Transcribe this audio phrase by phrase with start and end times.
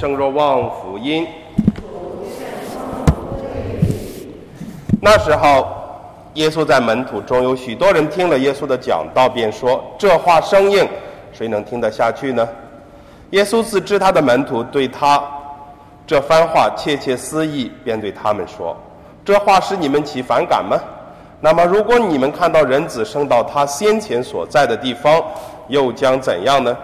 [0.00, 1.28] 圣若望福音。
[4.98, 5.68] 那时候，
[6.32, 10.88] 耶稣在门徒中有许多人听了耶稣的讲道，便说：“这话生硬，
[11.34, 12.48] 谁能听得下去呢？”
[13.32, 15.22] 耶稣自知他的门徒对他
[16.06, 18.74] 这番话窃窃私议，便对他们说
[19.22, 20.78] ：“这话使你们起反感吗？
[21.42, 25.22] 那么，如果你们看到人子升到他先前所在的地方，
[25.68, 26.74] 又将怎样呢？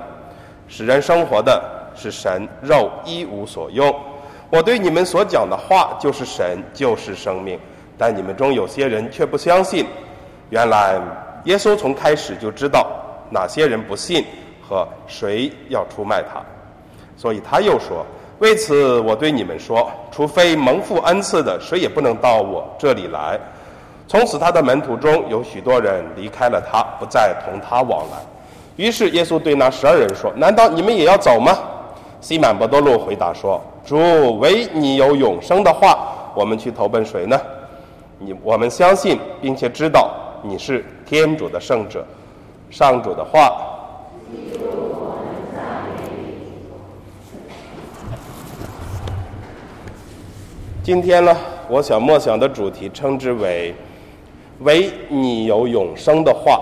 [0.69, 1.63] 使人生活的
[1.97, 3.93] 是神，肉一无所用。
[4.51, 7.59] 我对你们所讲的话，就是神，就是生命。”
[7.99, 9.87] 但你们中有些人却不相信。
[10.51, 11.01] 原来
[11.45, 12.87] 耶稣从开始就知道
[13.31, 14.23] 哪些人不信
[14.63, 16.41] 和谁要出卖他，
[17.17, 18.05] 所以他又说
[18.39, 23.41] ：“为此我对你们说，除非蒙父恩赐的，谁也不能到我这里来。”
[24.07, 28.19] 从此他的门徒中有许多人离开了他，不再同他往来。
[28.77, 31.59] 于是耶稣对那十二人说：“难道你们也要走吗？”
[32.21, 37.41] 西满伯多禄回答说：“主，唯你有永生的话，我们去投奔谁呢？”
[38.19, 40.11] 你我们相信，并且知道
[40.43, 42.05] 你是天主的圣者。
[42.71, 43.53] 上主的话。
[50.83, 51.37] 今天呢，
[51.69, 53.75] 我想默想的主题称之为
[54.61, 56.61] “唯你有永生的话”。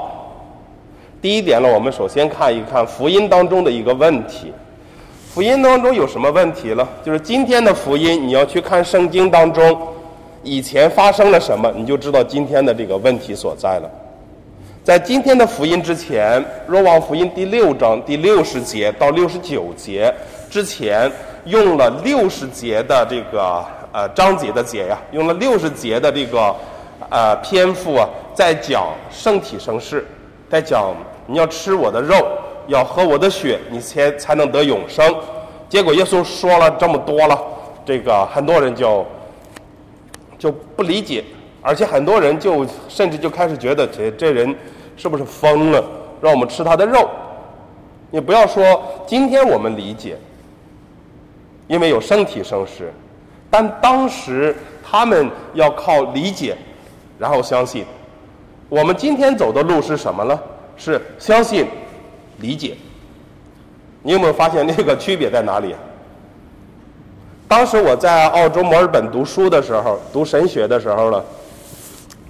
[1.22, 4.52] 第一点呢，我们首先看一看福音当中的一个问题。
[5.34, 6.88] 福音当中有什么问题了？
[7.04, 9.76] 就是今天的福音，你要去看圣经当中。
[10.44, 13.90] 以前发生了什么，你就知道今天的这个问题所在了。
[14.84, 20.14] 在今天的福音之前，《若望福音》第六章第六十节到六十九节
[20.48, 21.10] 之前，
[21.46, 26.54] 用了六十节的这个呃章节的节呀，用了六十节的这个
[27.10, 30.06] 呃篇幅啊，在讲圣体圣事，
[30.48, 30.94] 在讲
[31.26, 32.24] 你要吃我的肉，
[32.66, 35.14] 要喝我的血，你才才能得永生。
[35.68, 37.38] 结果耶稣说了这么多了，
[37.84, 39.04] 这个很多人就。
[40.36, 41.24] 就不理解，
[41.62, 44.54] 而且很多人就甚至就开始觉得这这人
[44.94, 45.82] 是不是疯了？
[46.20, 47.08] 让我们吃他的肉。
[48.10, 50.18] 你不要说今天我们理解，
[51.66, 52.92] 因为有生体圣事，
[53.48, 56.54] 但当时他们要靠理解，
[57.18, 57.86] 然后相信。
[58.68, 60.38] 我们今天走的路是什么呢？
[60.76, 61.66] 是相信、
[62.44, 62.76] 理解。
[64.02, 65.74] 你有没有发现那个区别在哪里？
[67.48, 71.24] 当时我在澳洲墨尔本读书的时候，读神学的时候呢，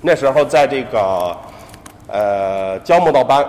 [0.00, 1.36] 那时候在这个
[2.06, 3.44] 呃教木道班，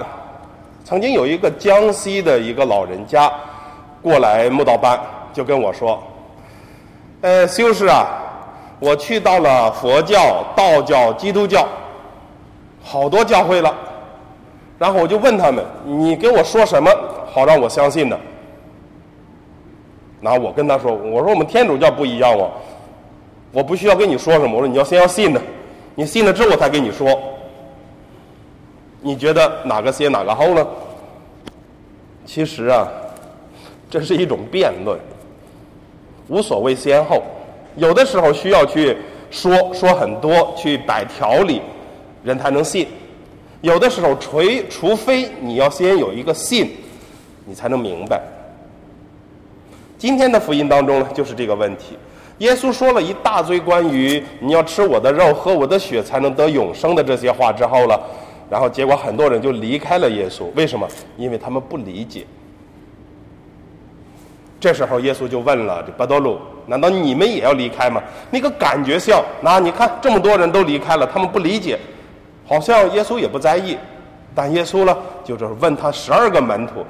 [0.84, 3.32] 曾经有一个江西的一个老人家
[4.02, 5.00] 过来木道班，
[5.34, 6.02] 就跟我说
[7.22, 8.08] ：“呃，修士啊，
[8.80, 11.68] 我去到了佛教、道教、基督教，
[12.84, 13.72] 好多教会了，
[14.78, 16.92] 然后我就问他们，你给我说什么
[17.32, 18.18] 好让我相信呢？”
[20.22, 22.50] 然后我跟他说：“我说我们天主教不一样哦，
[23.52, 25.42] 我不需要跟你说什么，我说你要先要信呢，
[25.94, 27.08] 你信了之后我才跟你说。
[29.02, 30.68] 你觉得哪个先哪个后呢？
[32.26, 32.88] 其实啊，
[33.88, 35.00] 这是一种辩论，
[36.28, 37.22] 无所谓先后。
[37.76, 38.98] 有的时候需要去
[39.30, 41.62] 说说很多，去摆条理，
[42.24, 42.88] 人才能信；
[43.62, 46.72] 有的时候除除非你要先有一个信，
[47.46, 48.22] 你才能明白。”
[49.98, 51.98] 今天的福音当中呢，就是这个问题。
[52.40, 58.00] 耶稣说了一大堆关于你要吃我的肉、喝我的血才能得永生的这些话之后了，
[58.50, 60.44] 然后结果很多人就离开了耶稣。
[60.54, 60.86] 为什么？
[61.18, 62.26] 因为他们不理解。
[64.60, 71.80] 这时候耶稣就问了这巴多禄：“难道你们也要离开吗？”那个感觉像，那你看这么多人都离开了，他们不理解，
[72.48, 73.78] 好像耶稣也不在意。
[74.34, 76.86] 但耶稣呢，就是问他十二个门徒：“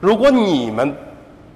[0.00, 0.94] 如果你们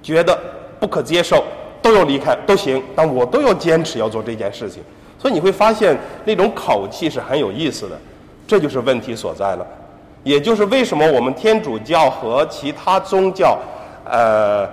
[0.01, 0.37] 觉得……”
[0.77, 1.41] 不可接受，
[1.81, 4.83] 都要离开都行，但我都要坚持要做这件事情。
[5.17, 7.97] 所以你会发现那种口气是很有意思的，
[8.45, 9.65] 这就是问题所在了。
[10.21, 13.57] 也就是为什么我们天主教和其他宗教，
[14.03, 14.67] 呃，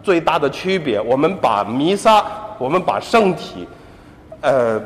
[0.00, 2.24] 最大的区别，我们把弥撒，
[2.56, 3.66] 我们把圣体，
[4.40, 4.80] 呃，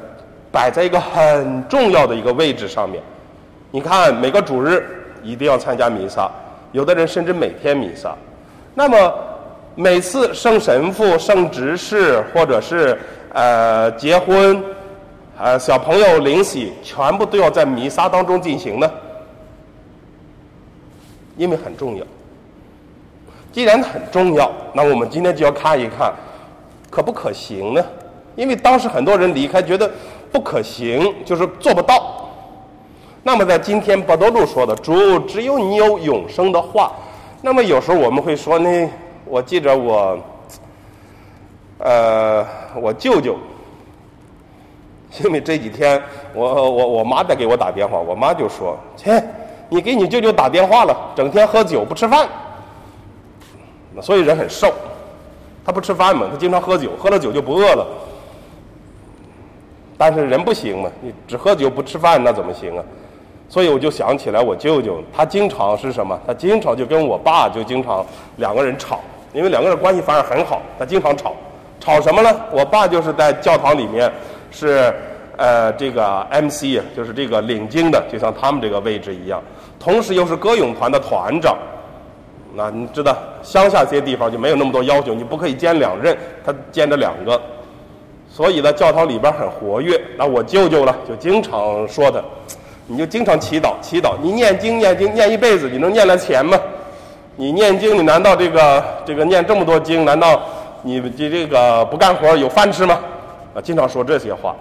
[0.51, 3.01] 摆在一个很重要的一个位置上面。
[3.73, 4.87] 你看每个主日
[5.25, 6.31] 一定要参加弥撒，
[6.71, 8.15] 有的人甚至每天弥撒，
[8.75, 9.13] 那么。
[9.75, 13.01] 每次圣神父、圣执事，或者是
[13.33, 14.63] 呃结婚，
[15.39, 18.93] 呃小朋友领洗，全部都要在弥撒当中进行呢，
[21.39, 22.05] 因为很重要。
[23.51, 26.13] 既然很重要，那我们今天就要看一看，
[26.91, 27.83] 可不可行呢？
[28.37, 29.91] 因为当时很多人离开，觉得
[30.31, 32.22] 不可行，就是做不到。
[33.23, 36.93] 那么在今天，巴多路说的“主，只有你有永生的话”，
[37.41, 38.91] 那么有时候我们会说呢。
[39.25, 40.19] 我记着我，
[41.79, 43.37] 呃，我舅舅，
[45.25, 46.03] 因为这几天
[46.35, 49.25] 我我我妈在给我打电话，我妈就说：“切，
[49.71, 52.29] 你给你舅舅打电话了，整天喝酒不吃饭，
[54.03, 54.75] 所以人很瘦。
[55.65, 57.87] 他不吃饭嘛，他经常喝酒，喝了酒就不饿了。
[59.97, 62.85] 但是人不行嘛，你只喝酒不吃饭那怎么行啊？
[63.53, 66.19] 所以我就想起来我舅舅，他经常是什么？
[66.27, 68.03] 他经常就跟我爸就经常
[68.37, 68.99] 两个人吵，
[69.35, 71.35] 因为两个人关系反而很好，他经常吵。”
[71.79, 72.35] 吵什么呢？
[72.51, 74.11] 我爸就是在教堂里面，
[74.51, 74.91] 是
[75.37, 79.43] 呃这个 MC，就是这个领经的，就像他们这个位置一样。
[79.79, 81.55] 同时又是歌咏团的团长。
[82.55, 87.39] 那你知道乡下这些地方就没有那么多要求，你不可以兼两任，他兼着两个。
[88.31, 90.01] 所以呢，教堂里边很活跃。
[90.17, 92.19] 那我舅舅呢，就经常说他，
[92.87, 96.59] 你就经常祈祷祈祷，你念经念经念一辈子，你能念来钱吗？
[97.37, 100.43] 你念经，你难道这个这个念这么多经，难道？
[100.83, 102.99] 你这这个不干活有饭吃吗？
[103.55, 104.57] 啊，经常说这些话，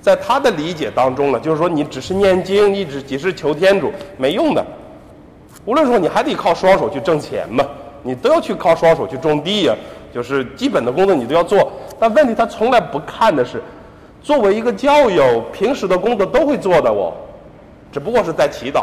[0.00, 4.62] 在他的理解当中呢，就是说你只是念经，你只只是求天主没用的。
[5.64, 7.64] 无论说你还得靠双手去挣钱嘛，
[8.02, 9.74] 你都要去靠双手去种地呀，
[10.12, 11.72] 就是基本的工作你都要做。
[11.98, 13.62] 但问题他从来不看的是，
[14.26, 17.14] 作为一个教友，平时的工作都会做的我，
[17.92, 18.82] 只不过是在祈祷。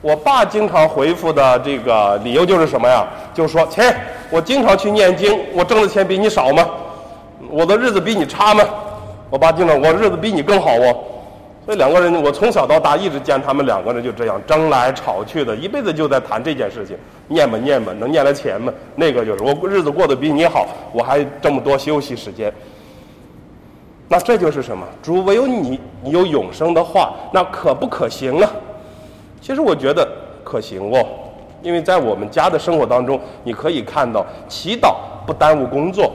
[0.00, 3.04] 我爸经常回复的这个理由就是什么呀？
[3.34, 3.92] 就是说，切，
[4.30, 6.64] 我经常去念经，我挣的钱比你少吗？
[7.50, 8.62] 我的日子比你差吗？
[9.28, 10.96] 我爸经常，我日子比你更好哦。
[11.66, 16.96] 所以两个人，我从小到大一直见他们两个人就这样争来吵去的，一辈子就在谈这件事情，
[17.26, 18.72] 念吧念吧，能念来钱吗？
[18.94, 22.52] 那个就是我日子过得比你好，我还这么多休息时间。
[24.12, 24.84] 那这就是什么？
[25.00, 28.50] 主唯有你，你有永生的话，那可不可行呢？
[29.40, 30.04] 其实我觉得
[30.42, 30.98] 可行哦，
[31.62, 36.12] 因为在我们家的生活当中，你可以看到，祈祷不耽误工作，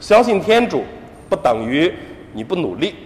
[0.00, 0.82] 相信天主
[1.28, 1.94] 不等于
[2.32, 2.96] 你不努力，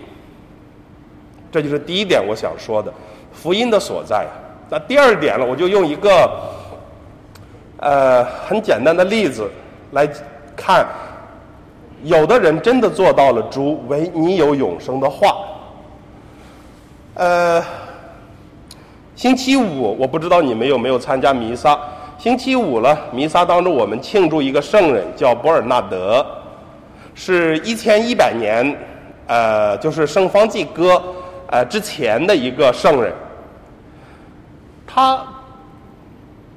[1.52, 2.90] 这就是第一点我想说的
[3.34, 4.26] 福音的所在。
[4.70, 6.40] 那第二点呢，我就用一个
[7.76, 9.46] 呃很简单的例子
[9.92, 10.08] 来
[10.56, 10.86] 看，
[12.04, 15.36] 有的人真的做到了主唯你有永生的话，
[17.14, 17.62] 呃。
[19.16, 21.78] 星期五，我不知道你们有没有参加弥撒。
[22.16, 26.24] 星期五了，弥撒当中我们庆祝一个圣人，叫博尔纳德，
[27.14, 28.74] 是一千一百年，
[29.26, 31.02] 呃，就是圣方济各
[31.48, 33.12] 呃之前的一个圣人。
[34.86, 35.22] 他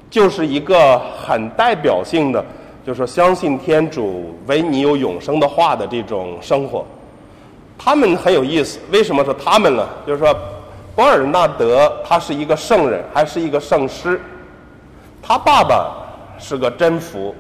[0.09, 2.41] 就是一个很代表性的，
[2.85, 6.85] 就是说相信天主唯你有永生的话的这种生活。
[7.77, 9.87] 他们很有意思，为什么说他们呢？
[10.05, 10.35] 就是说。
[10.95, 14.21] 博尔纳德他是一个圣人，还是一个圣师。
[15.23, 15.91] 他爸爸
[16.37, 17.33] 是个真福，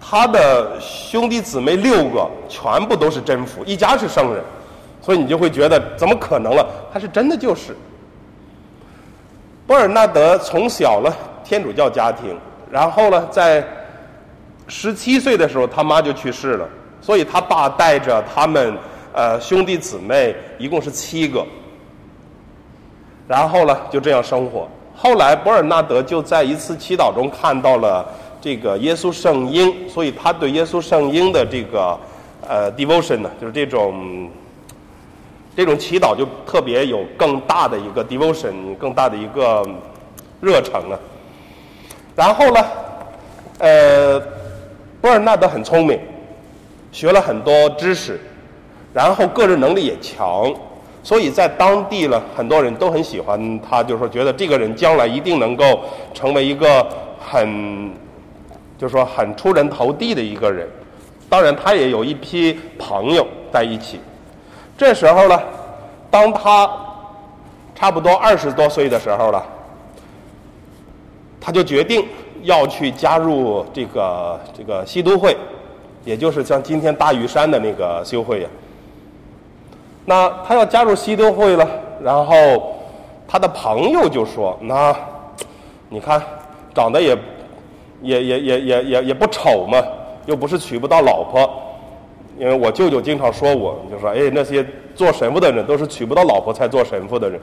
[0.00, 4.42] 他的兄弟姊妹六个全部都是真福，一家是圣人，
[5.00, 6.66] 所以你就会觉得怎么可能了？
[6.92, 7.76] 他是真的就是。
[9.64, 11.14] 博尔纳德从小呢，
[11.44, 12.36] 天主教家庭，
[12.68, 13.64] 然后呢，在
[14.68, 16.68] 十七岁的时候他妈就去世了，
[17.00, 18.76] 所以他爸带着他们
[19.12, 21.44] 呃兄弟姊妹一共是七个。
[23.28, 24.68] 然后呢，就这样生活。
[24.94, 28.06] 后来，博尔纳德就在一次祈祷中看到了
[28.40, 31.98] 这个耶稣圣婴，所以他对耶稣圣婴的这个
[32.48, 34.30] 呃 devotion 呢，就是这种
[35.56, 39.68] 这种祈祷就特别有更大的一个 devotion，更大的一个
[40.40, 40.98] 热诚啊。
[42.14, 42.64] 然后呢，
[43.58, 44.22] 呃，
[45.06, 45.96] 博尔纳德很聪明，
[46.90, 48.18] 学了很多知识，
[48.92, 50.52] 然后个人能力也强。
[51.04, 55.82] 所以在当地呢，很多人都很喜欢他，就是说觉得这个人将来一定能够
[56.12, 56.84] 成为一个
[57.20, 57.92] 很，
[58.76, 60.68] 就是说很出人头地的一个人。
[61.28, 64.00] 当然，他也有一批朋友在一起。
[64.76, 65.40] 这时候呢，
[66.10, 66.68] 当他
[67.76, 69.46] 差不多二十多岁的时候了，
[71.40, 72.04] 他就决定
[72.46, 75.36] 要去加入这个这个西都会，
[76.04, 78.48] 也就是像今天大屿山的那个修会呀。
[80.04, 81.68] 那他要加入西都会了，
[82.00, 82.76] 然后
[83.26, 84.94] 他的朋友就说：“那
[85.88, 86.22] 你看，
[86.72, 87.18] 长得也
[88.00, 89.82] 也也也也也也不丑嘛，
[90.26, 91.50] 又不是娶不到老婆。
[92.38, 97.40] 因为我舅舅经常说我，就说：哎，那些做神父的人都是娶不到老婆才做神父的人，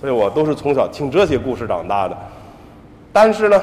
[0.00, 2.18] 所以我都是从小听这些故事长大的。
[3.12, 3.62] 但是呢，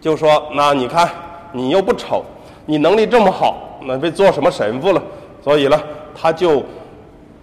[0.00, 1.08] 就说那你看，
[1.52, 2.24] 你又不丑，
[2.66, 5.02] 你能力这么好，那被做什么神父了？
[5.42, 5.80] 所以呢。”
[6.12, 6.62] 他就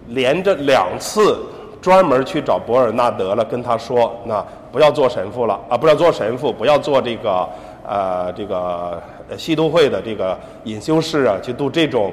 [0.08, 1.40] 连着两次
[1.80, 7.48] 专门去找博尔纳德了，跟他说：“那不要做神父了啊，不要做神父，不要做这个
[7.84, 9.02] 呃这个
[9.36, 12.12] 西都会的这个隐修士啊，去度这种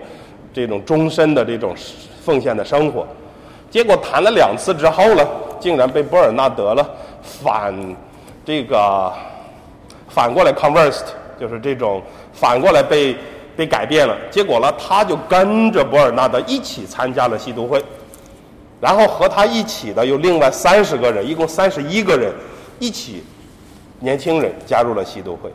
[0.52, 1.76] 这种终身的这种
[2.24, 3.06] 奉献的生活。
[3.70, 5.28] 结果谈了两次之后呢，
[5.60, 6.90] 竟然被博尔纳德了
[7.22, 7.76] 反
[8.44, 9.12] 这个
[10.16, 11.08] 反过来 conversed，
[11.38, 13.14] 就是这种反过来被
[13.54, 14.16] 被改变了。
[14.32, 17.84] 结果呢，他就跟着博尔纳德一起参加了吸毒会，
[18.80, 22.34] 然后和他一起的有另外三十个人，一共三十一个人
[22.80, 23.22] 一起。
[24.00, 25.50] 年轻人加入了吸毒会，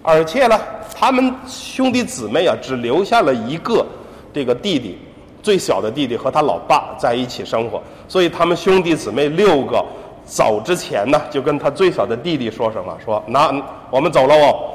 [0.00, 0.58] 而且呢，
[0.94, 3.84] 他们兄弟姊妹啊，只留下了一个
[4.32, 4.96] 这个弟弟，
[5.42, 7.82] 最小的弟弟和他老爸在一起生活。
[8.08, 9.84] 所以他们兄弟姊妹六个
[10.30, 12.96] 走之前呢，就跟他最小的弟弟说什么？
[13.04, 13.52] 说那
[13.90, 14.70] 我们走了哦，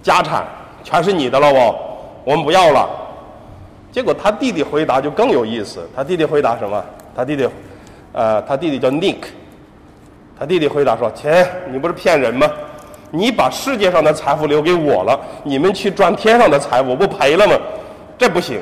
[0.00, 0.46] 家产
[0.84, 1.74] 全是你的了哦，
[2.24, 2.88] 我们不要了。
[3.90, 6.84] 结果他弟弟回答就更有意思，他弟弟回答什么？
[7.16, 7.48] 他弟弟，
[8.12, 9.16] 呃，他弟弟叫 Nick。
[10.38, 12.48] 他弟弟回答说：“切，你不是骗人吗？
[13.10, 17.54] 你把世界上的财富留给我了，你们去赚天上的财富，我不赔了吗？
[18.16, 18.60] 这不行。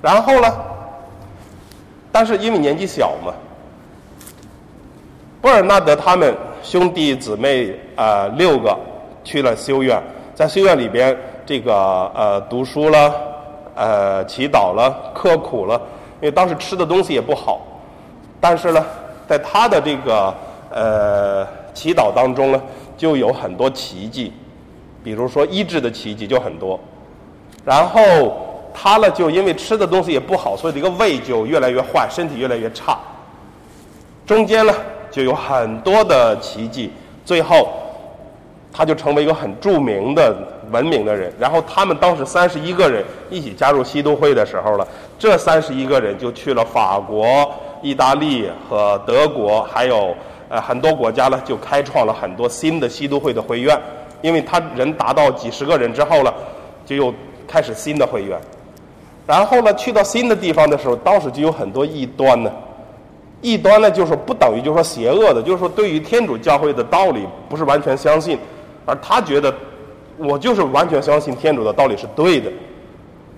[0.00, 0.48] 然后呢？
[2.12, 3.32] 但是因为年纪小嘛，
[5.40, 8.76] 布尔纳德他们兄弟姊妹啊、呃、六个
[9.24, 10.02] 去了修院，
[10.34, 11.74] 在修院里边这个
[12.14, 13.14] 呃读书了，
[13.74, 15.80] 呃祈祷了，刻苦了，
[16.20, 17.60] 因为当时吃的东西也不好，
[18.40, 18.84] 但是呢。”
[19.30, 20.34] 在他的这个
[20.72, 22.60] 呃祈祷当中呢，
[22.96, 24.32] 就有很多奇迹，
[25.04, 26.76] 比如说医治的奇迹就很多。
[27.64, 28.36] 然后
[28.74, 32.98] 他呢，就因为吃的东西也不好，所以这个胃就越来越坏，身体越来越差。
[34.26, 34.74] 中间呢，
[35.10, 36.92] 就有很多的奇迹，
[37.24, 37.68] 最后
[38.72, 40.34] 他就成为一个很著名的、
[40.70, 41.32] 闻名的人。
[41.38, 44.86] 然后他们当时三十一个人一起加入西都会的时候了，
[45.18, 47.50] 这三十一个人就去了法国。
[47.82, 50.14] 意大利和德国还有
[50.50, 53.74] 呃很多国家呢，就开创了很多新的西都会的会院，
[54.20, 56.34] 因为他人达到几十个人之后了，
[56.84, 57.14] 就又
[57.48, 58.38] 开始新的会院。
[59.26, 62.52] 然后呢，去到新的地方的时候，当时就有很多异端呢。
[63.40, 68.38] 异端呢，就是不等于就是说邪恶的，就是说对于天主教会的道理不是完全相信，
[68.86, 69.54] 而他觉得
[70.16, 72.50] 我就是完全相信天主的道理是对的，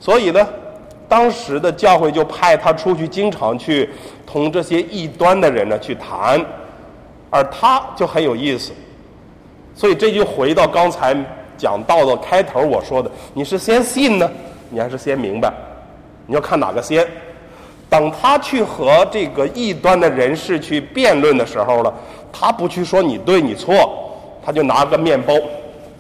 [0.00, 0.46] 所以呢。
[1.08, 3.86] 当时的教会就派他出去，经常去
[4.26, 6.42] 同这些异端的人呢去谈，
[7.28, 8.72] 而他就很有意思。
[9.74, 11.14] 所以这就回到刚才
[11.58, 14.30] 讲到的开头我说的：你是先信呢，
[14.70, 15.52] 你还是先明白？
[16.26, 17.06] 你要看哪个先。
[17.92, 21.92] 等他去和这个异端的人士去辩论的时候了，
[22.32, 23.74] 他不去说你对你错，
[24.42, 25.34] 他就拿个面包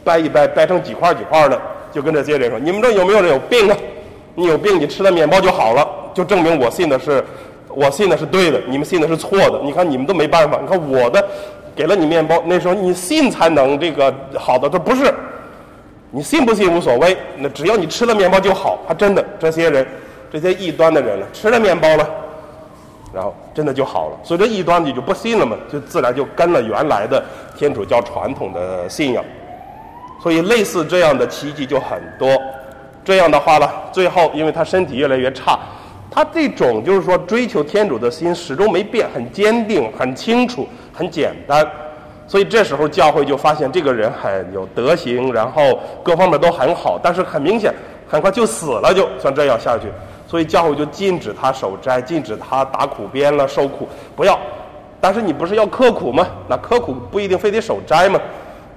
[0.02, 1.60] 掰一掰，掰成几块几块的，
[1.92, 3.76] 就跟这些人说：你们这有没有人有病啊？
[4.34, 7.22] 你有病，你吃了面包就好了，就证明我信的是，
[7.68, 9.60] 我信的是对的，你们信的是错的。
[9.62, 11.22] 你看你们都没办法，你看我的，
[11.76, 15.12] 给了你面包，那时候你信才能这个好的，他不是，
[16.10, 18.78] 你信不信无所谓，那只要你吃了面包就好。
[18.88, 19.86] 他真的这些人，
[20.32, 22.08] 这些异端的人了，吃了面包了，
[23.12, 24.18] 然后真的就好了。
[24.24, 27.22] 所以这异端你就不信了嘛，就自然就跟了原来的
[27.54, 29.22] 天主教传统的信仰。
[30.22, 32.28] 所以类似这样的奇迹就很多。
[33.04, 35.58] 这样的话呢，最后因为他身体越来越差，
[36.08, 41.68] 他这种就是说追求天主的心始终没变，很坚定、很清楚、很简单，
[42.28, 47.74] 所以这时候教会就发现这个人很有德行，然后各方面都很好，但是很明显
[48.08, 49.88] 很快就死了，就像这样下去，
[50.32, 53.86] 所以教会就禁止他守斋，禁止他打苦鞭了、受苦，
[54.16, 54.38] 不要。
[54.98, 56.26] 但是你不是要刻苦吗？
[56.48, 58.18] 那刻苦不一定非得守斋吗？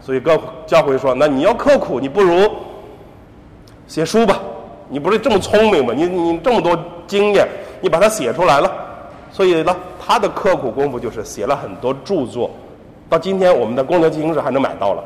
[0.01, 2.51] 所以各教会说，那你要刻苦，你不如。
[3.87, 4.37] 写书吧，
[4.89, 5.93] 你不是这么聪明吗？
[5.95, 7.47] 你你这么多经验，
[7.79, 8.69] 你把它写出来了，
[9.31, 12.51] 所以呢，他的刻苦功夫就是写了很多著作，
[13.07, 15.01] 到今天我们的公牛进行时还能买到了，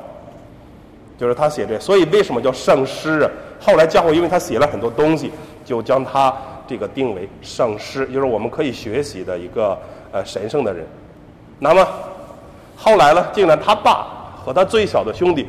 [1.15, 1.79] 就是他写这。
[1.79, 3.29] 所以为什么叫圣师啊？
[3.61, 5.31] 后来教会因为他写了很多东西，
[5.69, 6.35] 就将他
[6.67, 9.77] 这个定为圣师，就是我们可以学习的一个
[10.11, 10.83] 呃神圣的人。
[11.59, 11.87] 那么
[12.75, 14.07] 后来呢，竟然他爸
[14.43, 15.45] 和他最小的兄弟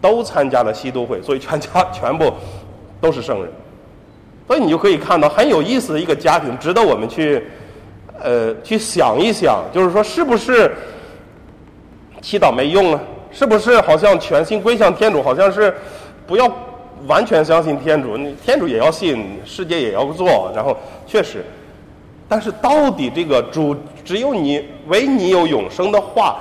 [0.00, 2.32] 都参加了西都会，所以全家全部。
[3.00, 3.48] 都是圣人，
[4.48, 7.40] 所以你就可以看到很有意思的一个家庭，值得我们去，
[8.20, 10.74] 呃，去想一想，就是说，是不是
[12.20, 13.00] 祈祷没用啊？
[13.30, 15.72] 是不是好像全心归向天主，好像是
[16.26, 16.52] 不要
[17.06, 20.76] 完全相信天主，你天主也要信，世界也要做，然后
[21.06, 21.44] 确实，
[22.28, 26.36] 但是到底这个主只有你，唯你有永生的话，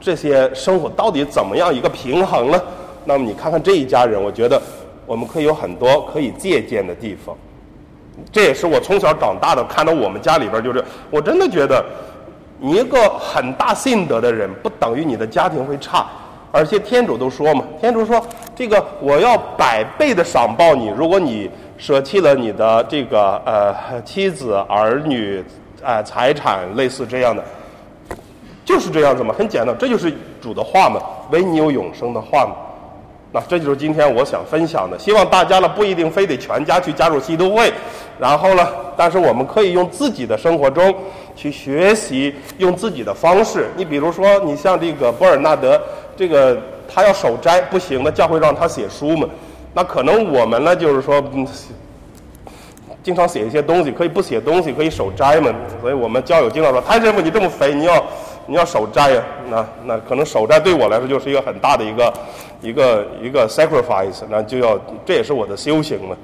[0.00, 2.60] 这些生活到底怎么样一个平衡呢？
[3.04, 4.60] 那么你看看这一家人，我觉得。
[5.06, 7.34] 我们可以有很多可以借鉴的地方，
[8.30, 9.64] 这也是我从小长大的。
[9.64, 11.82] 看到我们家里边就是，我真的觉得，
[12.60, 16.06] 你一个很大信德的人，不等于你的家庭会差。
[16.52, 18.22] 而且天主都说嘛，天主说
[18.58, 25.38] 这个我要百倍的赏报你，如果你舍弃了你的这个呃妻子儿女
[25.80, 27.44] 啊、呃、财产，类似这样的，
[28.64, 31.00] 就是这样子嘛，很简单，这就是主的话嘛，
[31.30, 32.56] 唯你有永生的话嘛。
[33.30, 37.72] 那这就是今天我想分享的，希望大家呢不一定非得全家去加入基督会，
[38.18, 40.92] 然后呢，但是我们可以用自己的生活中
[41.36, 43.68] 去学习，用自己的方式。
[43.76, 45.80] 你比如说，你像这个伯尔纳德，
[46.16, 49.28] 这个他要守斋不行的，教会让他写书嘛。
[49.74, 51.22] 那可能我们呢，就是说，
[53.02, 55.54] 经常写一些东西，可以不写东西，可以守斋嘛。
[55.80, 58.04] 所以我们教友经常说，谭师傅你这么肥，你要
[58.46, 59.22] 你要守斋呀？
[59.50, 62.12] 那那可能守斋对我来说就是一个很大的一个。
[62.60, 64.76] 一个一个 sacrifice，那就要，
[65.06, 66.16] 这也是我的修行嘛。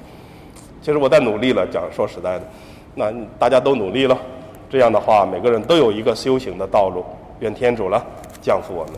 [0.82, 2.44] 其实我在努力了，讲说实在的，
[2.96, 4.18] 那大家都努力了，
[4.68, 7.04] 这样的话，每个人都有一个修行的道路。
[7.38, 8.04] 愿天主了
[8.42, 8.94] 降福我们。